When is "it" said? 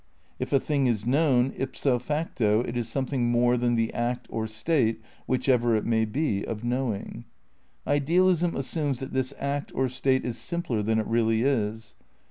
2.61-2.75, 5.75-5.85, 10.97-11.05